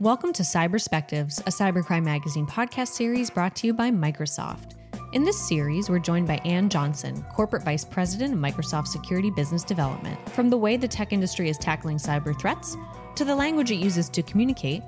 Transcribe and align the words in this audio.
Welcome 0.00 0.32
to 0.32 0.42
Cyberspectives, 0.42 1.40
a 1.40 1.50
cybercrime 1.50 2.04
magazine 2.04 2.46
podcast 2.46 2.88
series 2.88 3.30
brought 3.30 3.54
to 3.56 3.68
you 3.68 3.74
by 3.74 3.90
Microsoft. 3.90 4.74
In 5.12 5.22
this 5.22 5.38
series, 5.38 5.88
we're 5.88 6.00
joined 6.00 6.26
by 6.26 6.38
Ann 6.38 6.68
Johnson, 6.68 7.24
Corporate 7.32 7.62
Vice 7.62 7.84
President 7.84 8.32
of 8.32 8.40
Microsoft 8.40 8.88
Security 8.88 9.30
Business 9.30 9.62
Development. 9.62 10.18
From 10.30 10.50
the 10.50 10.56
way 10.56 10.76
the 10.76 10.88
tech 10.88 11.12
industry 11.12 11.48
is 11.48 11.58
tackling 11.58 11.98
cyber 11.98 12.36
threats 12.40 12.76
to 13.14 13.24
the 13.24 13.34
language 13.34 13.70
it 13.70 13.76
uses 13.76 14.08
to 14.08 14.22
communicate, 14.22 14.82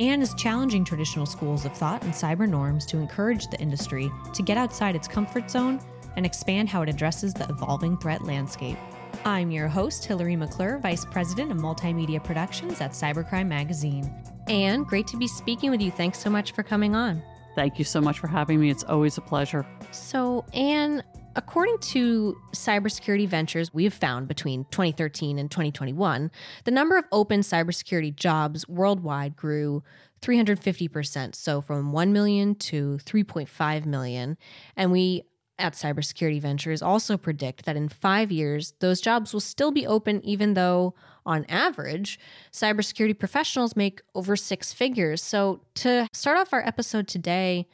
Ann 0.00 0.20
is 0.20 0.34
challenging 0.34 0.84
traditional 0.84 1.26
schools 1.26 1.64
of 1.64 1.72
thought 1.72 2.02
and 2.02 2.12
cyber 2.12 2.48
norms 2.48 2.86
to 2.86 2.96
encourage 2.96 3.46
the 3.48 3.60
industry 3.60 4.10
to 4.34 4.42
get 4.42 4.56
outside 4.56 4.96
its 4.96 5.06
comfort 5.06 5.48
zone 5.48 5.80
and 6.16 6.26
expand 6.26 6.68
how 6.68 6.82
it 6.82 6.88
addresses 6.88 7.34
the 7.34 7.48
evolving 7.48 7.96
threat 7.98 8.24
landscape. 8.24 8.78
I'm 9.24 9.50
your 9.50 9.68
host, 9.68 10.04
Hillary 10.04 10.34
McClure, 10.34 10.78
Vice 10.78 11.04
President 11.04 11.52
of 11.52 11.58
Multimedia 11.58 12.22
Productions 12.22 12.80
at 12.80 12.92
Cybercrime 12.92 13.48
Magazine. 13.48 14.12
Ann, 14.48 14.84
great 14.84 15.06
to 15.08 15.16
be 15.16 15.26
speaking 15.26 15.70
with 15.70 15.80
you. 15.80 15.90
Thanks 15.90 16.18
so 16.18 16.30
much 16.30 16.52
for 16.52 16.62
coming 16.62 16.94
on. 16.94 17.22
Thank 17.54 17.78
you 17.78 17.84
so 17.84 18.00
much 18.00 18.18
for 18.18 18.28
having 18.28 18.60
me. 18.60 18.70
It's 18.70 18.84
always 18.84 19.16
a 19.18 19.20
pleasure. 19.22 19.66
So, 19.90 20.44
Ann, 20.52 21.02
according 21.36 21.78
to 21.78 22.36
Cybersecurity 22.52 23.26
Ventures, 23.26 23.72
we 23.72 23.84
have 23.84 23.94
found 23.94 24.28
between 24.28 24.64
2013 24.70 25.38
and 25.38 25.50
2021, 25.50 26.30
the 26.64 26.70
number 26.70 26.98
of 26.98 27.04
open 27.12 27.40
cybersecurity 27.40 28.14
jobs 28.14 28.68
worldwide 28.68 29.36
grew 29.36 29.82
350%. 30.20 31.34
So, 31.34 31.60
from 31.60 31.92
1 31.92 32.12
million 32.12 32.54
to 32.56 32.98
3.5 33.04 33.86
million. 33.86 34.36
And 34.76 34.92
we 34.92 35.22
at 35.58 35.74
Cybersecurity 35.74 36.40
Ventures 36.40 36.82
also 36.82 37.16
predict 37.16 37.64
that 37.64 37.76
in 37.76 37.88
five 37.88 38.30
years, 38.30 38.74
those 38.80 39.00
jobs 39.00 39.32
will 39.32 39.40
still 39.40 39.70
be 39.70 39.86
open, 39.86 40.24
even 40.24 40.54
though, 40.54 40.94
on 41.24 41.44
average, 41.48 42.18
cybersecurity 42.52 43.18
professionals 43.18 43.76
make 43.76 44.02
over 44.14 44.36
six 44.36 44.72
figures. 44.72 45.22
So, 45.22 45.60
to 45.76 46.08
start 46.12 46.38
off 46.38 46.52
our 46.52 46.66
episode 46.66 47.08
today, 47.08 47.66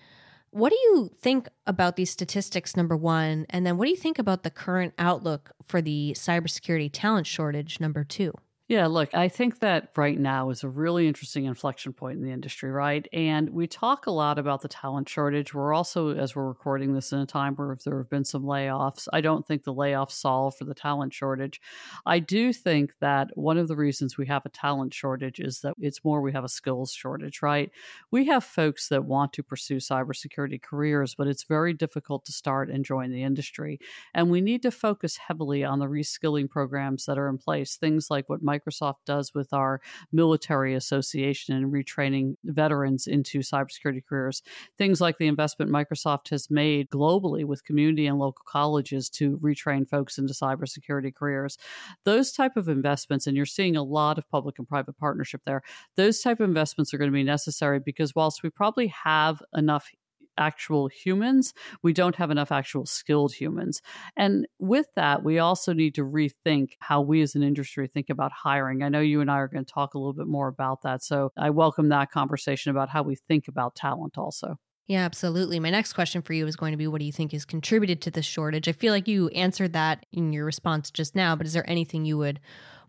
what 0.50 0.70
do 0.70 0.77
you 0.77 1.11
think 1.19 1.48
about 1.66 1.97
these 1.97 2.11
statistics, 2.11 2.77
number 2.77 2.97
one? 2.97 3.47
And 3.48 3.66
then 3.66 3.78
what 3.78 3.86
do 3.86 3.91
you 3.91 3.96
think 3.96 4.19
about 4.19 4.42
the 4.42 4.50
current 4.50 4.92
outlook 4.98 5.52
for 5.67 5.80
the 5.80 6.14
cybersecurity 6.17 6.91
talent 6.92 7.27
shortage, 7.27 7.80
number 7.80 8.05
two? 8.05 8.34
Yeah, 8.72 8.86
look, 8.86 9.12
I 9.12 9.28
think 9.28 9.58
that 9.58 9.90
right 9.96 10.18
now 10.18 10.48
is 10.48 10.64
a 10.64 10.68
really 10.70 11.06
interesting 11.06 11.44
inflection 11.44 11.92
point 11.92 12.16
in 12.16 12.24
the 12.24 12.32
industry, 12.32 12.70
right? 12.70 13.06
And 13.12 13.50
we 13.50 13.66
talk 13.66 14.06
a 14.06 14.10
lot 14.10 14.38
about 14.38 14.62
the 14.62 14.68
talent 14.68 15.10
shortage. 15.10 15.52
We're 15.52 15.74
also, 15.74 16.16
as 16.16 16.34
we're 16.34 16.48
recording 16.48 16.94
this 16.94 17.12
in 17.12 17.18
a 17.18 17.26
time 17.26 17.54
where 17.54 17.76
there 17.84 17.98
have 17.98 18.08
been 18.08 18.24
some 18.24 18.44
layoffs, 18.44 19.08
I 19.12 19.20
don't 19.20 19.46
think 19.46 19.64
the 19.64 19.74
layoffs 19.74 20.12
solve 20.12 20.56
for 20.56 20.64
the 20.64 20.72
talent 20.72 21.12
shortage. 21.12 21.60
I 22.06 22.18
do 22.18 22.50
think 22.50 22.94
that 23.00 23.28
one 23.34 23.58
of 23.58 23.68
the 23.68 23.76
reasons 23.76 24.16
we 24.16 24.24
have 24.28 24.46
a 24.46 24.48
talent 24.48 24.94
shortage 24.94 25.38
is 25.38 25.60
that 25.60 25.74
it's 25.78 26.02
more 26.02 26.22
we 26.22 26.32
have 26.32 26.44
a 26.44 26.48
skills 26.48 26.92
shortage, 26.92 27.42
right? 27.42 27.70
We 28.10 28.24
have 28.28 28.42
folks 28.42 28.88
that 28.88 29.04
want 29.04 29.34
to 29.34 29.42
pursue 29.42 29.80
cybersecurity 29.80 30.62
careers, 30.62 31.14
but 31.14 31.26
it's 31.26 31.44
very 31.44 31.74
difficult 31.74 32.24
to 32.24 32.32
start 32.32 32.70
and 32.70 32.86
join 32.86 33.10
the 33.12 33.22
industry. 33.22 33.80
And 34.14 34.30
we 34.30 34.40
need 34.40 34.62
to 34.62 34.70
focus 34.70 35.18
heavily 35.18 35.62
on 35.62 35.78
the 35.78 35.88
reskilling 35.88 36.48
programs 36.48 37.04
that 37.04 37.18
are 37.18 37.28
in 37.28 37.36
place, 37.36 37.76
things 37.76 38.06
like 38.10 38.30
what 38.30 38.42
Mike 38.42 38.61
Microsoft 38.62 39.05
does 39.06 39.32
with 39.34 39.52
our 39.52 39.80
military 40.12 40.74
association 40.74 41.55
and 41.55 41.72
retraining 41.72 42.36
veterans 42.44 43.06
into 43.06 43.41
cybersecurity 43.41 44.02
careers. 44.06 44.42
Things 44.78 45.00
like 45.00 45.18
the 45.18 45.27
investment 45.27 45.70
Microsoft 45.70 46.30
has 46.30 46.50
made 46.50 46.90
globally 46.90 47.44
with 47.44 47.64
community 47.64 48.06
and 48.06 48.18
local 48.18 48.44
colleges 48.46 49.08
to 49.10 49.38
retrain 49.38 49.88
folks 49.88 50.18
into 50.18 50.34
cybersecurity 50.34 51.14
careers. 51.14 51.58
Those 52.05 52.33
type 52.33 52.56
of 52.56 52.68
investments, 52.68 53.27
and 53.27 53.36
you're 53.36 53.46
seeing 53.46 53.77
a 53.77 53.83
lot 53.83 54.18
of 54.18 54.28
public 54.30 54.58
and 54.58 54.68
private 54.68 54.98
partnership 54.98 55.42
there, 55.44 55.62
those 55.96 56.20
type 56.20 56.40
of 56.40 56.48
investments 56.48 56.92
are 56.92 56.98
going 56.98 57.10
to 57.10 57.14
be 57.14 57.24
necessary 57.24 57.80
because 57.80 58.14
whilst 58.14 58.42
we 58.42 58.50
probably 58.50 58.88
have 58.88 59.42
enough 59.55 59.90
actual 60.38 60.88
humans. 60.88 61.52
We 61.83 61.92
don't 61.92 62.16
have 62.16 62.30
enough 62.30 62.52
actual 62.52 62.86
skilled 62.86 63.34
humans. 63.34 63.83
And 64.17 64.46
with 64.58 64.86
that, 64.96 65.23
we 65.23 65.39
also 65.39 65.73
need 65.73 65.95
to 65.96 66.02
rethink 66.02 66.73
how 66.80 67.01
we 67.01 67.23
as 67.23 67.34
an 67.34 67.42
industry 67.42 67.86
think 67.86 68.11
about 68.11 68.33
hiring. 68.33 68.83
I 68.83 68.89
know 68.89 69.01
you 69.01 69.20
and 69.20 69.30
I 69.30 69.36
are 69.36 69.48
going 69.48 69.64
to 69.64 69.73
talk 69.73 69.95
a 69.95 69.98
little 69.98 70.12
bit 70.12 70.27
more 70.27 70.48
about 70.48 70.83
that. 70.83 71.02
So 71.02 71.33
I 71.36 71.51
welcome 71.51 71.89
that 71.90 72.11
conversation 72.11 72.70
about 72.70 72.89
how 72.89 73.02
we 73.02 73.17
think 73.17 73.48
about 73.48 73.74
talent 73.74 74.18
also. 74.18 74.56
Yeah, 74.86 75.05
absolutely. 75.05 75.61
My 75.61 75.70
next 75.70 75.92
question 75.92 76.23
for 76.23 76.33
you 76.33 76.46
is 76.46 76.56
going 76.56 76.73
to 76.73 76.77
be 76.77 76.86
what 76.86 76.98
do 76.98 77.05
you 77.05 77.12
think 77.12 77.33
has 77.33 77.45
contributed 77.45 78.02
to 78.02 78.11
this 78.11 78.27
shortage? 78.27 78.68
I 78.68 78.73
feel 78.73 78.92
like 78.92 79.08
you 79.08 79.29
answered 79.29 79.73
that 79.74 80.05
in 80.12 80.33
your 80.33 80.45
response 80.45 80.90
just 80.90 81.14
now, 81.14 81.36
but 81.36 81.46
is 81.46 81.52
there 81.52 81.68
anything 81.70 82.05
you 82.05 82.18
would 82.18 82.40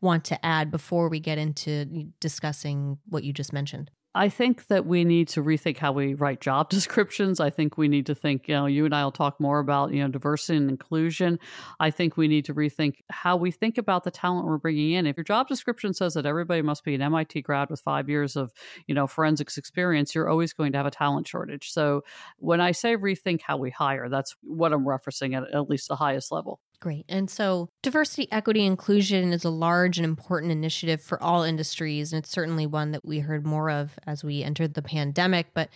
want 0.01 0.25
to 0.25 0.45
add 0.45 0.71
before 0.71 1.07
we 1.07 1.19
get 1.19 1.37
into 1.37 2.11
discussing 2.19 2.97
what 3.07 3.23
you 3.23 3.31
just 3.31 3.53
mentioned? 3.53 3.91
I 4.15 4.29
think 4.29 4.67
that 4.67 4.85
we 4.85 5.03
need 5.03 5.27
to 5.29 5.43
rethink 5.43 5.77
how 5.77 5.91
we 5.91 6.13
write 6.13 6.39
job 6.39 6.69
descriptions. 6.71 7.39
I 7.39 7.49
think 7.49 7.77
we 7.77 7.87
need 7.87 8.05
to 8.07 8.15
think, 8.15 8.47
you 8.47 8.55
know, 8.55 8.65
you 8.67 8.85
and 8.85 8.93
I 8.93 9.03
will 9.03 9.11
talk 9.11 9.39
more 9.39 9.59
about, 9.59 9.91
you 9.91 10.01
know, 10.01 10.07
diversity 10.07 10.57
and 10.57 10.69
inclusion. 10.69 11.39
I 11.79 11.89
think 11.89 12.15
we 12.15 12.27
need 12.27 12.45
to 12.45 12.53
rethink 12.53 12.97
how 13.09 13.35
we 13.37 13.51
think 13.51 13.77
about 13.77 14.03
the 14.03 14.11
talent 14.11 14.45
we're 14.45 14.57
bringing 14.57 14.91
in. 14.91 15.07
If 15.07 15.17
your 15.17 15.23
job 15.23 15.47
description 15.47 15.93
says 15.93 16.13
that 16.13 16.25
everybody 16.25 16.61
must 16.61 16.83
be 16.83 16.93
an 16.93 17.01
MIT 17.01 17.41
grad 17.41 17.69
with 17.69 17.81
five 17.81 18.07
years 18.07 18.35
of, 18.35 18.53
you 18.87 18.93
know, 18.93 19.07
forensics 19.07 19.57
experience, 19.57 20.13
you're 20.13 20.29
always 20.29 20.53
going 20.53 20.71
to 20.73 20.77
have 20.77 20.85
a 20.87 20.91
talent 20.91 21.27
shortage. 21.27 21.71
So 21.71 22.03
when 22.37 22.61
I 22.61 22.71
say 22.71 22.95
rethink 22.95 23.41
how 23.41 23.57
we 23.57 23.71
hire, 23.71 24.09
that's 24.09 24.35
what 24.41 24.73
I'm 24.73 24.85
referencing 24.85 25.35
at 25.35 25.53
at 25.53 25.69
least 25.69 25.87
the 25.87 25.95
highest 25.95 26.31
level. 26.31 26.59
Great. 26.83 27.05
And 27.07 27.29
so, 27.29 27.69
diversity, 27.81 28.29
equity, 28.29 28.65
inclusion 28.65 29.31
is 29.31 29.45
a 29.45 29.49
large 29.49 29.97
and 29.97 30.03
important 30.03 30.51
initiative 30.51 31.01
for 31.01 31.23
all 31.23 31.43
industries. 31.43 32.11
And 32.11 32.21
it's 32.21 32.29
certainly 32.29 32.65
one 32.65 32.91
that 32.91 33.05
we 33.05 33.19
heard 33.19 33.45
more 33.45 33.69
of 33.69 33.97
as 34.05 34.21
we 34.21 34.43
entered 34.43 34.73
the 34.73 34.81
pandemic. 34.81 35.47
But 35.53 35.69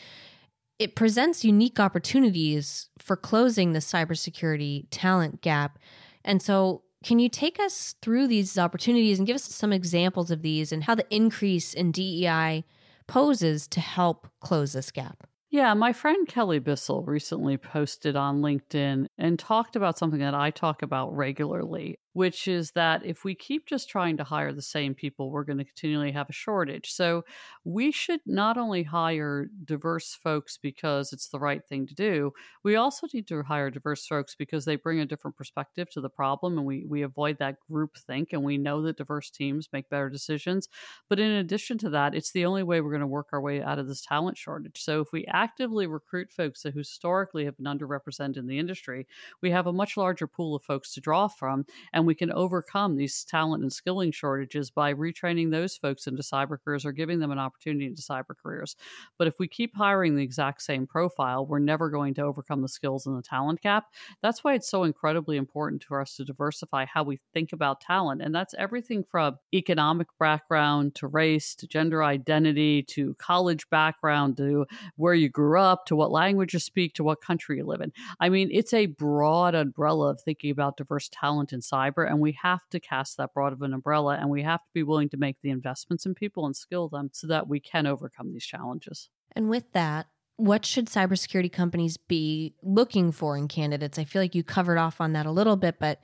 it 0.80 0.98
presents 0.98 1.46
unique 1.46 1.80
opportunities 1.80 2.90
for 3.00 3.16
closing 3.16 3.72
the 3.72 3.80
cybersecurity 3.80 4.88
talent 4.92 5.40
gap. 5.40 5.80
And 6.26 6.42
so, 6.42 6.84
can 7.06 7.20
you 7.20 7.30
take 7.30 7.58
us 7.58 7.96
through 8.02 8.28
these 8.28 8.58
opportunities 8.58 9.18
and 9.18 9.26
give 9.26 9.36
us 9.36 9.46
some 9.46 9.72
examples 9.72 10.30
of 10.30 10.42
these 10.42 10.74
and 10.74 10.84
how 10.84 10.96
the 10.96 11.08
increase 11.10 11.74
in 11.74 11.94
DEI 11.94 12.66
poses 13.08 13.66
to 13.70 13.80
help 13.80 14.28
close 14.42 14.74
this 14.74 14.92
gap? 14.92 15.27
Yeah, 15.50 15.74
my 15.76 15.94
friend 15.94 16.28
Kelly 16.28 16.60
Bissell 16.60 17.04
recently 17.04 17.58
posted 17.58 18.18
on 18.18 18.42
LinkedIn 18.42 19.08
and 19.18 19.40
talked 19.40 19.78
about 19.78 19.98
something 19.98 20.20
that 20.20 20.34
I 20.34 20.52
talk 20.52 20.82
about 20.82 21.16
regularly 21.16 22.00
which 22.18 22.48
is 22.48 22.72
that 22.72 23.06
if 23.06 23.24
we 23.24 23.36
keep 23.36 23.68
just 23.68 23.88
trying 23.88 24.18
to 24.18 24.24
hire 24.24 24.52
the 24.52 24.60
same 24.60 24.96
people, 24.96 25.30
we're 25.30 25.44
going 25.44 25.60
to 25.60 25.64
continually 25.64 26.12
have 26.12 26.28
a 26.28 26.34
shortage. 26.34 26.92
So 26.92 27.24
we 27.64 27.92
should 27.92 28.22
not 28.26 28.58
only 28.58 28.82
hire 28.82 29.46
diverse 29.64 30.16
folks 30.16 30.58
because 30.58 31.14
it's 31.14 31.28
the 31.28 31.38
right 31.38 31.64
thing 31.64 31.86
to 31.86 31.94
do, 31.94 32.34
we 32.64 32.76
also 32.76 33.06
need 33.14 33.28
to 33.28 33.44
hire 33.44 33.70
diverse 33.70 34.08
folks 34.08 34.34
because 34.34 34.66
they 34.66 34.78
bring 34.78 35.00
a 35.00 35.06
different 35.06 35.38
perspective 35.38 35.92
to 35.92 36.02
the 36.02 36.10
problem 36.10 36.58
and 36.58 36.66
we, 36.66 36.86
we 36.90 37.04
avoid 37.04 37.38
that 37.38 37.60
group 37.70 37.96
think 38.08 38.34
and 38.34 38.44
we 38.44 38.58
know 38.58 38.82
that 38.82 38.98
diverse 38.98 39.30
teams 39.30 39.70
make 39.72 39.88
better 39.88 40.10
decisions. 40.10 40.70
But 41.10 41.20
in 41.20 41.30
addition 41.30 41.78
to 41.80 41.90
that, 41.92 42.16
it's 42.16 42.32
the 42.32 42.46
only 42.46 42.64
way 42.64 42.82
we're 42.82 42.90
going 42.90 43.02
to 43.02 43.06
work 43.06 43.28
our 43.32 43.42
way 43.42 43.62
out 43.62 43.78
of 43.78 43.88
this 43.88 44.02
talent 44.02 44.40
shortage. 44.40 44.82
So 44.82 45.02
if 45.02 45.12
we 45.14 45.24
actively 45.28 45.86
recruit 45.86 46.34
folks 46.34 46.64
that 46.64 46.74
historically 46.74 47.46
have 47.46 47.58
been 47.58 47.68
underrepresented 47.68 48.38
in 48.38 48.48
the 48.48 48.58
industry, 48.58 49.06
we 49.40 49.52
have 49.52 49.68
a 49.68 49.72
much 49.72 49.98
larger 49.98 50.26
pool 50.26 50.56
of 50.56 50.64
folks 50.64 50.96
to 50.96 51.00
draw 51.00 51.28
from 51.28 51.68
and 51.94 52.07
we 52.08 52.16
can 52.16 52.32
overcome 52.32 52.96
these 52.96 53.24
talent 53.24 53.62
and 53.62 53.72
skilling 53.72 54.12
shortages 54.12 54.72
by 54.72 54.94
retraining 54.94 55.52
those 55.52 55.78
folks 55.78 56.08
into 56.08 56.24
cyber 56.24 56.58
careers 56.64 56.86
or 56.86 56.92
giving 56.92 57.20
them 57.20 57.32
an 57.32 57.40
opportunity 57.40 57.86
into 57.86 58.02
cyber 58.02 58.36
careers. 58.42 58.76
But 59.18 59.28
if 59.28 59.36
we 59.40 59.48
keep 59.48 59.76
hiring 59.76 60.16
the 60.16 60.24
exact 60.24 60.62
same 60.62 60.88
profile, 60.88 61.46
we're 61.46 61.60
never 61.60 61.90
going 61.90 62.14
to 62.16 62.24
overcome 62.24 62.62
the 62.62 62.70
skills 62.70 63.06
and 63.06 63.18
the 63.18 63.22
talent 63.22 63.62
gap. 63.62 63.86
That's 64.22 64.44
why 64.44 64.54
it's 64.54 64.70
so 64.70 64.84
incredibly 64.84 65.38
important 65.38 65.84
for 65.84 66.02
us 66.02 66.16
to 66.16 66.26
diversify 66.26 66.86
how 66.86 67.04
we 67.04 67.20
think 67.34 67.54
about 67.54 67.82
talent. 67.82 68.22
And 68.22 68.34
that's 68.34 68.56
everything 68.58 69.04
from 69.04 69.38
economic 69.54 70.08
background 70.20 70.96
to 70.96 71.08
race 71.08 71.54
to 71.56 71.68
gender 71.68 72.04
identity 72.04 72.84
to 72.84 73.16
college 73.16 73.70
background 73.70 74.38
to 74.38 74.66
where 74.96 75.14
you 75.14 75.30
grew 75.30 75.60
up 75.60 75.86
to 75.88 75.96
what 75.96 76.12
language 76.12 76.54
you 76.54 76.60
speak 76.60 76.94
to 76.96 77.04
what 77.04 77.22
country 77.22 77.58
you 77.58 77.66
live 77.66 77.82
in. 77.82 77.92
I 78.20 78.30
mean, 78.30 78.50
it's 78.52 78.74
a 78.74 78.86
broad 78.86 79.56
umbrella 79.56 80.12
of 80.12 80.22
thinking 80.22 80.52
about 80.52 80.78
diverse 80.78 81.10
talent 81.12 81.54
in 81.54 81.62
cyber 81.88 82.10
and 82.10 82.20
we 82.20 82.38
have 82.42 82.62
to 82.72 82.80
cast 82.80 83.18
that 83.18 83.34
broad 83.34 83.54
of 83.54 83.62
an 83.62 83.74
umbrella 83.74 84.18
and 84.20 84.30
we 84.30 84.44
have 84.44 84.60
to 84.60 84.72
be 84.74 84.84
willing 84.84 85.10
to 85.10 85.18
make 85.18 85.38
the 85.42 85.50
investments 85.50 86.06
in 86.06 86.16
people 86.16 86.46
and 86.46 86.56
skill 86.56 86.90
them 86.90 87.10
so 87.14 87.28
that 87.28 87.48
we 87.48 87.60
can 87.60 87.86
overcome 87.86 88.32
these 88.32 88.46
challenges. 88.46 89.10
And 89.36 89.50
with 89.50 89.72
that, 89.74 90.08
what 90.38 90.66
should 90.66 90.86
cybersecurity 90.86 91.52
companies 91.52 91.98
be 91.98 92.54
looking 92.62 93.12
for 93.12 93.38
in 93.38 93.48
candidates? 93.48 93.98
I 93.98 94.04
feel 94.04 94.22
like 94.22 94.36
you 94.36 94.44
covered 94.44 94.78
off 94.78 95.02
on 95.02 95.14
that 95.14 95.26
a 95.26 95.32
little 95.32 95.56
bit, 95.56 95.76
but 95.80 96.00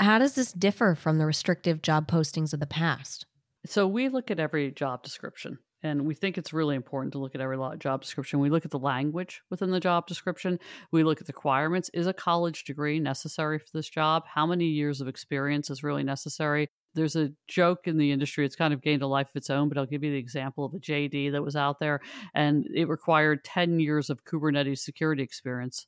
how 0.00 0.18
does 0.18 0.34
this 0.34 0.52
differ 0.52 0.94
from 0.94 1.18
the 1.18 1.26
restrictive 1.26 1.82
job 1.82 2.08
postings 2.08 2.52
of 2.52 2.60
the 2.60 2.66
past? 2.66 3.26
So 3.66 3.86
we 3.86 4.08
look 4.08 4.30
at 4.30 4.40
every 4.40 4.70
job 4.70 5.02
description 5.02 5.58
and 5.82 6.06
we 6.06 6.14
think 6.14 6.36
it's 6.36 6.52
really 6.52 6.76
important 6.76 7.12
to 7.12 7.18
look 7.18 7.34
at 7.34 7.40
every 7.40 7.58
job 7.78 8.02
description. 8.02 8.40
We 8.40 8.50
look 8.50 8.64
at 8.64 8.70
the 8.70 8.78
language 8.78 9.42
within 9.50 9.70
the 9.70 9.80
job 9.80 10.06
description. 10.06 10.58
We 10.90 11.04
look 11.04 11.20
at 11.20 11.26
the 11.26 11.32
requirements. 11.32 11.90
Is 11.94 12.06
a 12.06 12.12
college 12.12 12.64
degree 12.64 12.98
necessary 12.98 13.58
for 13.58 13.70
this 13.72 13.88
job? 13.88 14.24
How 14.26 14.46
many 14.46 14.66
years 14.66 15.00
of 15.00 15.08
experience 15.08 15.70
is 15.70 15.82
really 15.82 16.02
necessary? 16.02 16.68
There's 16.94 17.16
a 17.16 17.30
joke 17.46 17.86
in 17.86 17.96
the 17.96 18.10
industry. 18.10 18.44
It's 18.44 18.56
kind 18.56 18.74
of 18.74 18.82
gained 18.82 19.02
a 19.02 19.06
life 19.06 19.28
of 19.28 19.36
its 19.36 19.50
own, 19.50 19.68
but 19.68 19.78
I'll 19.78 19.86
give 19.86 20.02
you 20.02 20.10
the 20.10 20.18
example 20.18 20.64
of 20.64 20.74
a 20.74 20.78
JD 20.78 21.32
that 21.32 21.44
was 21.44 21.54
out 21.54 21.78
there 21.78 22.00
and 22.34 22.66
it 22.74 22.88
required 22.88 23.44
10 23.44 23.78
years 23.78 24.10
of 24.10 24.24
Kubernetes 24.24 24.78
security 24.78 25.22
experience 25.22 25.86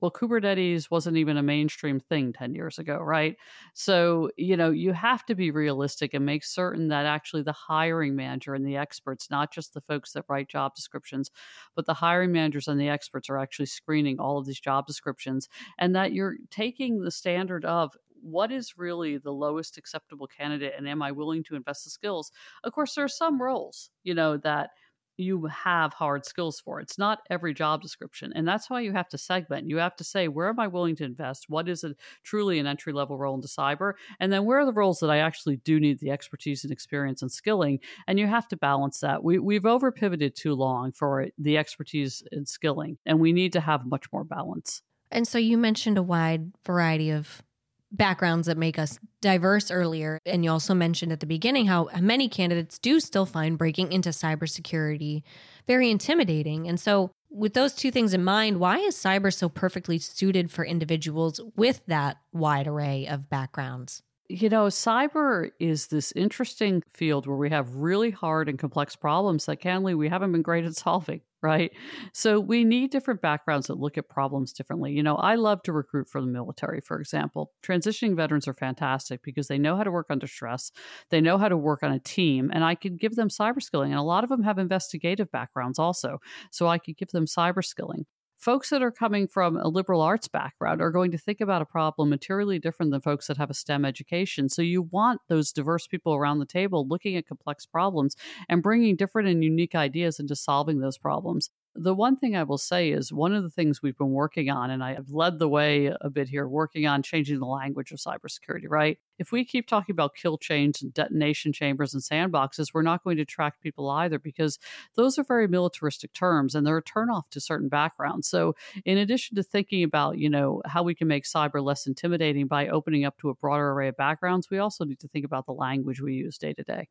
well, 0.00 0.10
Kubernetes 0.10 0.90
wasn't 0.90 1.16
even 1.16 1.36
a 1.36 1.42
mainstream 1.42 1.98
thing 1.98 2.32
10 2.32 2.54
years 2.54 2.78
ago, 2.78 2.98
right? 2.98 3.36
So, 3.74 4.30
you 4.36 4.56
know, 4.56 4.70
you 4.70 4.92
have 4.92 5.24
to 5.26 5.34
be 5.34 5.50
realistic 5.50 6.14
and 6.14 6.24
make 6.24 6.44
certain 6.44 6.88
that 6.88 7.04
actually 7.06 7.42
the 7.42 7.52
hiring 7.52 8.14
manager 8.14 8.54
and 8.54 8.66
the 8.66 8.76
experts, 8.76 9.30
not 9.30 9.52
just 9.52 9.74
the 9.74 9.80
folks 9.80 10.12
that 10.12 10.24
write 10.28 10.48
job 10.48 10.74
descriptions, 10.74 11.30
but 11.74 11.86
the 11.86 11.94
hiring 11.94 12.32
managers 12.32 12.68
and 12.68 12.80
the 12.80 12.88
experts 12.88 13.28
are 13.28 13.38
actually 13.38 13.66
screening 13.66 14.20
all 14.20 14.38
of 14.38 14.46
these 14.46 14.60
job 14.60 14.86
descriptions 14.86 15.48
and 15.78 15.94
that 15.96 16.12
you're 16.12 16.36
taking 16.50 17.00
the 17.00 17.10
standard 17.10 17.64
of 17.64 17.96
what 18.20 18.50
is 18.50 18.76
really 18.76 19.16
the 19.16 19.32
lowest 19.32 19.78
acceptable 19.78 20.26
candidate 20.26 20.74
and 20.76 20.88
am 20.88 21.02
I 21.02 21.12
willing 21.12 21.44
to 21.44 21.54
invest 21.56 21.84
the 21.84 21.90
skills? 21.90 22.32
Of 22.64 22.72
course, 22.72 22.94
there 22.94 23.04
are 23.04 23.08
some 23.08 23.40
roles, 23.40 23.90
you 24.02 24.14
know, 24.14 24.36
that 24.38 24.70
you 25.18 25.46
have 25.46 25.92
hard 25.92 26.24
skills 26.24 26.60
for. 26.60 26.80
It's 26.80 26.98
not 26.98 27.20
every 27.28 27.52
job 27.52 27.82
description. 27.82 28.32
And 28.34 28.46
that's 28.46 28.70
why 28.70 28.80
you 28.80 28.92
have 28.92 29.08
to 29.08 29.18
segment. 29.18 29.68
You 29.68 29.78
have 29.78 29.96
to 29.96 30.04
say, 30.04 30.28
where 30.28 30.48
am 30.48 30.60
I 30.60 30.68
willing 30.68 30.96
to 30.96 31.04
invest? 31.04 31.46
What 31.48 31.68
is 31.68 31.84
a 31.84 31.94
truly 32.22 32.58
an 32.58 32.66
entry 32.66 32.92
level 32.92 33.18
role 33.18 33.34
into 33.34 33.48
cyber? 33.48 33.94
And 34.20 34.32
then 34.32 34.44
where 34.44 34.60
are 34.60 34.66
the 34.66 34.72
roles 34.72 35.00
that 35.00 35.10
I 35.10 35.18
actually 35.18 35.56
do 35.56 35.80
need 35.80 35.98
the 35.98 36.10
expertise 36.10 36.64
and 36.64 36.72
experience 36.72 37.20
and 37.22 37.32
skilling? 37.32 37.80
And 38.06 38.18
you 38.18 38.26
have 38.26 38.48
to 38.48 38.56
balance 38.56 39.00
that. 39.00 39.22
We, 39.24 39.38
we've 39.38 39.66
over 39.66 39.90
pivoted 39.90 40.36
too 40.36 40.54
long 40.54 40.92
for 40.92 41.26
the 41.36 41.58
expertise 41.58 42.22
and 42.30 42.48
skilling, 42.48 42.98
and 43.04 43.20
we 43.20 43.32
need 43.32 43.52
to 43.54 43.60
have 43.60 43.86
much 43.86 44.06
more 44.12 44.24
balance. 44.24 44.82
And 45.10 45.26
so 45.26 45.38
you 45.38 45.58
mentioned 45.58 45.98
a 45.98 46.02
wide 46.02 46.52
variety 46.64 47.10
of 47.10 47.42
backgrounds 47.90 48.46
that 48.46 48.58
make 48.58 48.78
us 48.78 48.98
diverse 49.20 49.70
earlier. 49.70 50.18
And 50.26 50.44
you 50.44 50.50
also 50.50 50.74
mentioned 50.74 51.12
at 51.12 51.20
the 51.20 51.26
beginning 51.26 51.66
how 51.66 51.88
many 52.00 52.28
candidates 52.28 52.78
do 52.78 53.00
still 53.00 53.26
find 53.26 53.56
breaking 53.58 53.92
into 53.92 54.10
cybersecurity 54.10 55.22
very 55.68 55.90
intimidating. 55.90 56.66
And 56.66 56.80
so, 56.80 57.12
with 57.30 57.52
those 57.52 57.74
two 57.74 57.90
things 57.90 58.14
in 58.14 58.24
mind, 58.24 58.58
why 58.58 58.78
is 58.78 58.96
cyber 58.96 59.32
so 59.32 59.50
perfectly 59.50 59.98
suited 59.98 60.50
for 60.50 60.64
individuals 60.64 61.42
with 61.56 61.82
that 61.86 62.16
wide 62.32 62.66
array 62.66 63.06
of 63.06 63.28
backgrounds? 63.28 64.02
You 64.30 64.48
know, 64.48 64.66
cyber 64.66 65.50
is 65.60 65.88
this 65.88 66.10
interesting 66.12 66.82
field 66.94 67.26
where 67.26 67.36
we 67.36 67.50
have 67.50 67.74
really 67.74 68.10
hard 68.10 68.48
and 68.48 68.58
complex 68.58 68.96
problems 68.96 69.44
that, 69.44 69.60
candidly, 69.60 69.94
we 69.94 70.08
haven't 70.08 70.32
been 70.32 70.42
great 70.42 70.64
at 70.64 70.74
solving 70.74 71.20
right? 71.42 71.70
So 72.12 72.40
we 72.40 72.64
need 72.64 72.90
different 72.90 73.20
backgrounds 73.20 73.68
that 73.68 73.78
look 73.78 73.96
at 73.96 74.08
problems 74.08 74.52
differently. 74.52 74.92
You 74.92 75.02
know, 75.02 75.16
I 75.16 75.36
love 75.36 75.62
to 75.64 75.72
recruit 75.72 76.08
for 76.08 76.20
the 76.20 76.26
military, 76.26 76.80
for 76.80 77.00
example. 77.00 77.52
Transitioning 77.62 78.16
veterans 78.16 78.48
are 78.48 78.54
fantastic 78.54 79.22
because 79.22 79.48
they 79.48 79.58
know 79.58 79.76
how 79.76 79.84
to 79.84 79.90
work 79.90 80.06
under 80.10 80.26
stress, 80.26 80.72
they 81.10 81.20
know 81.20 81.38
how 81.38 81.48
to 81.48 81.56
work 81.56 81.82
on 81.82 81.92
a 81.92 82.00
team, 82.00 82.50
and 82.52 82.64
I 82.64 82.74
could 82.74 82.98
give 82.98 83.14
them 83.14 83.28
cyber 83.28 83.62
skilling. 83.62 83.92
And 83.92 84.00
a 84.00 84.04
lot 84.04 84.24
of 84.24 84.30
them 84.30 84.42
have 84.42 84.58
investigative 84.58 85.30
backgrounds 85.30 85.78
also. 85.78 86.18
So 86.50 86.66
I 86.66 86.78
could 86.78 86.96
give 86.96 87.10
them 87.10 87.26
cyber 87.26 87.64
skilling 87.64 88.06
folks 88.38 88.70
that 88.70 88.82
are 88.82 88.92
coming 88.92 89.26
from 89.26 89.56
a 89.56 89.68
liberal 89.68 90.00
arts 90.00 90.28
background 90.28 90.80
are 90.80 90.92
going 90.92 91.10
to 91.10 91.18
think 91.18 91.40
about 91.40 91.60
a 91.60 91.66
problem 91.66 92.08
materially 92.08 92.58
different 92.58 92.92
than 92.92 93.00
folks 93.00 93.26
that 93.26 93.36
have 93.36 93.50
a 93.50 93.54
STEM 93.54 93.84
education. 93.84 94.48
So 94.48 94.62
you 94.62 94.82
want 94.82 95.20
those 95.28 95.52
diverse 95.52 95.86
people 95.86 96.14
around 96.14 96.38
the 96.38 96.46
table 96.46 96.86
looking 96.88 97.16
at 97.16 97.26
complex 97.26 97.66
problems 97.66 98.14
and 98.48 98.62
bringing 98.62 98.96
different 98.96 99.28
and 99.28 99.42
unique 99.42 99.74
ideas 99.74 100.20
into 100.20 100.36
solving 100.36 100.78
those 100.78 100.98
problems. 100.98 101.50
The 101.80 101.94
one 101.94 102.16
thing 102.16 102.34
I 102.34 102.42
will 102.42 102.58
say 102.58 102.90
is 102.90 103.12
one 103.12 103.32
of 103.32 103.44
the 103.44 103.50
things 103.50 103.80
we've 103.80 103.96
been 103.96 104.10
working 104.10 104.50
on, 104.50 104.68
and 104.70 104.82
I 104.82 104.94
have 104.94 105.10
led 105.10 105.38
the 105.38 105.48
way 105.48 105.92
a 106.00 106.10
bit 106.10 106.28
here, 106.28 106.48
working 106.48 106.88
on 106.88 107.04
changing 107.04 107.38
the 107.38 107.46
language 107.46 107.92
of 107.92 108.00
cybersecurity, 108.00 108.64
right? 108.68 108.98
If 109.20 109.30
we 109.30 109.44
keep 109.44 109.68
talking 109.68 109.92
about 109.92 110.16
kill 110.16 110.38
chains 110.38 110.82
and 110.82 110.92
detonation 110.92 111.52
chambers 111.52 111.94
and 111.94 112.02
sandboxes, 112.02 112.74
we're 112.74 112.82
not 112.82 113.04
going 113.04 113.14
to 113.18 113.22
attract 113.22 113.62
people 113.62 113.88
either 113.90 114.18
because 114.18 114.58
those 114.96 115.20
are 115.20 115.22
very 115.22 115.46
militaristic 115.46 116.12
terms 116.12 116.56
and 116.56 116.66
they're 116.66 116.78
a 116.78 116.82
turnoff 116.82 117.30
to 117.30 117.40
certain 117.40 117.68
backgrounds. 117.68 118.26
So, 118.26 118.56
in 118.84 118.98
addition 118.98 119.36
to 119.36 119.44
thinking 119.44 119.84
about, 119.84 120.18
you 120.18 120.28
know, 120.28 120.62
how 120.66 120.82
we 120.82 120.96
can 120.96 121.06
make 121.06 121.26
cyber 121.26 121.62
less 121.62 121.86
intimidating 121.86 122.48
by 122.48 122.66
opening 122.66 123.04
up 123.04 123.18
to 123.18 123.30
a 123.30 123.34
broader 123.34 123.70
array 123.70 123.86
of 123.86 123.96
backgrounds, 123.96 124.50
we 124.50 124.58
also 124.58 124.84
need 124.84 124.98
to 124.98 125.08
think 125.08 125.24
about 125.24 125.46
the 125.46 125.52
language 125.52 126.00
we 126.00 126.14
use 126.14 126.38
day 126.38 126.54
to 126.54 126.64
day 126.64 126.88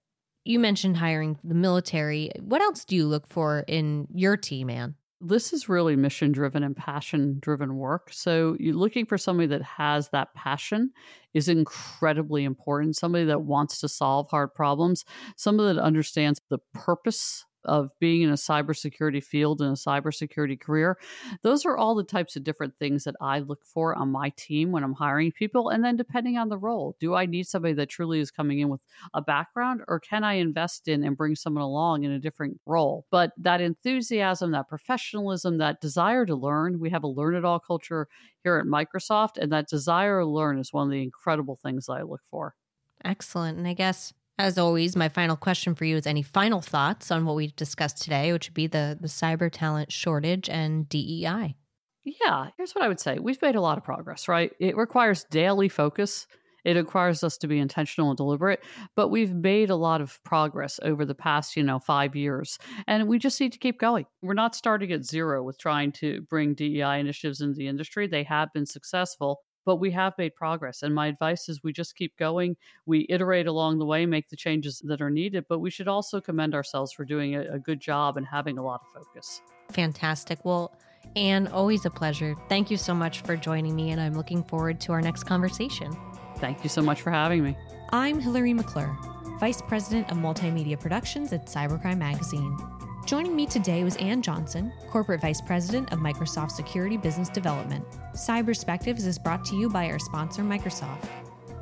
you 0.48 0.60
mentioned 0.60 0.98
hiring 0.98 1.38
the 1.44 1.56
military. 1.56 2.32
What 2.40 2.62
else 2.62 2.86
do 2.86 2.96
you 2.96 3.08
look 3.08 3.28
for 3.28 3.66
in 3.68 4.08
your 4.14 4.38
team, 4.38 4.70
Ann? 4.70 4.96
This 5.20 5.52
is 5.52 5.68
really 5.68 5.96
mission 5.96 6.32
driven 6.32 6.64
and 6.64 6.76
passion 6.76 7.40
driven 7.40 7.76
work. 7.76 8.10
So, 8.12 8.56
you're 8.60 8.76
looking 8.76 9.06
for 9.06 9.18
somebody 9.18 9.48
that 9.48 9.64
has 9.64 10.10
that 10.10 10.34
passion 10.36 10.92
is 11.34 11.50
incredibly 11.50 12.44
important. 12.44 12.96
Somebody 12.96 13.26
that 13.26 13.42
wants 13.42 13.80
to 13.80 13.90
solve 13.90 14.30
hard 14.30 14.54
problems, 14.54 15.06
somebody 15.36 15.74
that 15.74 15.82
understands 15.82 16.40
the 16.50 16.60
purpose 16.74 17.46
of 17.68 17.92
being 18.00 18.22
in 18.22 18.30
a 18.30 18.34
cybersecurity 18.34 19.24
field 19.24 19.62
and 19.62 19.72
a 19.72 19.74
cybersecurity 19.74 20.60
career. 20.60 20.98
Those 21.44 21.66
are 21.66 21.78
all 21.78 21.96
the 21.96 22.04
types 22.04 22.36
of 22.36 22.44
different 22.44 22.74
things 22.80 23.04
that 23.04 23.16
I 23.22 23.40
look 23.40 23.66
for 23.66 23.96
on 23.96 24.12
my 24.12 24.32
team 24.38 24.72
when 24.72 24.84
I'm 24.84 24.94
hiring 24.94 25.32
people. 25.32 25.70
And 25.70 25.84
then 25.84 25.96
depending 25.96 26.38
on 26.38 26.50
the 26.50 26.58
role, 26.58 26.96
do 27.00 27.16
I 27.16 27.26
need 27.26 27.48
somebody 27.48 27.74
that 27.76 27.90
truly 27.90 28.20
is 28.20 28.32
coming 28.32 28.60
in 28.60 28.70
with 28.70 28.82
a 29.14 29.22
background 29.22 29.82
or 29.88 30.00
can 30.00 30.24
I 30.24 30.34
invest 30.34 30.88
in 30.88 31.04
and 31.04 31.18
bring 31.18 31.36
someone 31.36 31.64
along 31.64 32.04
in 32.04 32.12
a 32.12 32.20
different 32.20 32.60
role? 32.66 33.06
But 33.12 33.32
that 33.38 33.62
enthusiasm, 33.62 34.52
that 34.52 34.70
professionalism, 34.70 35.58
that 35.58 35.82
desire 35.82 36.26
to 36.26 36.36
learn, 36.36 36.80
we 36.80 36.90
have 36.90 37.04
a 37.04 37.08
learn 37.08 37.36
it 37.36 37.46
all 37.46 37.60
culture 37.60 38.08
here 38.44 38.58
at 38.58 38.66
Microsoft. 38.66 39.38
And 39.38 39.52
that 39.52 39.68
desire 39.68 40.22
to 40.22 40.26
learn 40.26 40.60
is 40.60 40.74
one 40.74 40.88
of 40.88 40.92
the 40.92 41.04
incredible 41.04 41.58
things 41.62 41.86
that 41.86 41.94
I 41.94 42.04
look 42.04 42.22
for. 42.32 42.56
Excellent. 43.04 43.58
And 43.58 43.68
I 43.68 43.74
guess 43.74 44.14
as 44.40 44.58
always, 44.58 44.96
my 44.96 45.10
final 45.10 45.36
question 45.36 45.74
for 45.74 45.86
you 45.86 45.96
is 45.98 46.06
any 46.06 46.22
final 46.22 46.62
thoughts 46.62 47.12
on 47.12 47.26
what 47.26 47.36
we've 47.36 47.56
discussed 47.56 48.02
today, 48.02 48.32
which 48.32 48.50
would 48.50 48.54
be 48.54 48.68
the, 48.68 48.98
the 49.00 49.08
cyber 49.08 49.50
talent 49.52 49.92
shortage 49.92 50.50
and 50.50 50.88
DEI? 50.90 51.56
Yeah, 52.06 52.50
here's 52.58 52.74
what 52.74 52.84
I 52.84 52.88
would 52.88 53.00
say. 53.00 53.18
We've 53.20 53.42
made 53.42 53.56
a 53.56 53.62
lot 53.62 53.78
of 53.78 53.84
progress, 53.84 54.28
right? 54.28 54.52
It 54.60 54.78
requires 54.78 55.26
daily 55.26 55.70
focus. 55.70 56.28
It 56.64 56.76
requires 56.76 57.24
us 57.24 57.38
to 57.38 57.48
be 57.48 57.60
intentional 57.60 58.10
and 58.10 58.18
deliberate, 58.18 58.62
but 58.96 59.08
we've 59.08 59.34
made 59.34 59.70
a 59.70 59.76
lot 59.76 60.02
of 60.02 60.22
progress 60.24 60.80
over 60.84 61.06
the 61.06 61.16
past, 61.16 61.56
you 61.56 61.64
know, 61.64 61.80
five 61.80 62.16
years. 62.16 62.60
And 62.88 63.08
we 63.08 63.20
just 63.20 63.40
need 63.40 63.54
to 63.54 63.58
keep 63.58 63.80
going. 63.80 64.06
We're 64.22 64.34
not 64.34 64.56
starting 64.56 64.92
at 64.92 65.06
zero 65.06 65.44
with 65.44 65.58
trying 65.58 65.94
to 65.94 66.22
bring 66.30 66.56
DEI 66.56 67.00
initiatives 67.00 67.42
into 67.42 67.58
the 67.58 67.68
industry. 67.68 68.06
They 68.08 68.24
have 68.24 68.52
been 68.54 68.66
successful, 68.66 69.40
but 69.68 69.82
we 69.82 69.92
have 69.92 70.14
made 70.18 70.34
progress. 70.34 70.82
And 70.82 70.96
my 70.96 71.08
advice 71.08 71.50
is 71.50 71.62
we 71.62 71.74
just 71.74 71.98
keep 71.98 72.16
going. 72.16 72.56
We 72.86 73.06
iterate 73.10 73.48
along 73.48 73.80
the 73.80 73.86
way, 73.86 74.06
make 74.06 74.30
the 74.30 74.38
changes 74.38 74.82
that 74.86 75.02
are 75.02 75.10
needed, 75.10 75.44
but 75.50 75.60
we 75.60 75.70
should 75.70 75.90
also 75.90 76.22
commend 76.22 76.56
ourselves 76.56 76.94
for 76.94 77.04
doing 77.04 77.36
a, 77.36 77.42
a 77.56 77.60
good 77.60 77.82
job 77.82 78.16
and 78.16 78.26
having 78.26 78.58
a 78.58 78.64
lot 78.64 78.80
of 78.82 79.04
focus. 79.04 79.42
Fantastic. 79.74 80.46
Well, 80.46 80.74
Ann, 81.18 81.48
always 81.48 81.86
a 81.86 81.90
pleasure. 81.90 82.34
Thank 82.48 82.72
you 82.72 82.78
so 82.78 82.94
much 82.94 83.24
for 83.24 83.36
joining 83.36 83.76
me, 83.76 83.92
and 83.92 84.00
I'm 84.00 84.14
looking 84.14 84.42
forward 84.46 84.80
to 84.82 84.94
our 84.94 85.02
next 85.02 85.24
conversation. 85.26 85.92
Thank 86.38 86.64
you 86.64 86.70
so 86.70 86.82
much 86.82 87.02
for 87.02 87.12
having 87.12 87.44
me. 87.44 87.58
I'm 87.90 88.22
Hillary 88.22 88.54
McClure, 88.54 88.98
Vice 89.38 89.62
President 89.62 90.10
of 90.10 90.18
Multimedia 90.18 90.80
Productions 90.80 91.34
at 91.34 91.48
Cybercrime 91.48 91.98
Magazine. 91.98 92.58
Joining 93.08 93.38
me 93.38 93.46
today 93.46 93.86
was 93.86 93.96
Ann 93.96 94.22
Johnson, 94.22 94.74
Corporate 94.90 95.22
Vice 95.22 95.40
President 95.40 95.94
of 95.94 96.00
Microsoft 96.00 96.52
Security 96.52 96.98
Business 96.98 97.30
Development. 97.30 97.86
Cyberspectives 98.12 99.06
is 99.06 99.18
brought 99.18 99.46
to 99.46 99.56
you 99.56 99.70
by 99.70 99.90
our 99.90 99.98
sponsor, 99.98 100.42
Microsoft. 100.42 101.08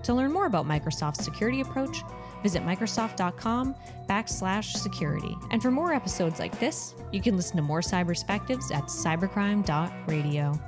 To 0.02 0.16
learn 0.16 0.32
more 0.32 0.48
about 0.48 0.66
Microsoft's 0.66 1.24
security 1.24 1.62
approach, 1.62 2.02
visit 2.42 2.64
Microsoft.com 2.64 3.76
backslash 4.10 4.76
security. 4.76 5.38
And 5.52 5.62
for 5.62 5.70
more 5.70 5.94
episodes 5.94 6.40
like 6.40 6.60
this, 6.60 6.96
you 7.12 7.22
can 7.22 7.38
listen 7.38 7.58
to 7.58 7.62
more 7.62 7.82
Cyberspectives 7.82 8.74
at 8.74 8.86
cybercrime.radio. 8.86 10.60